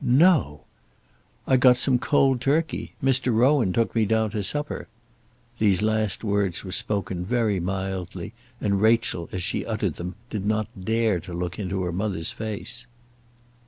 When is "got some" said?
1.57-1.99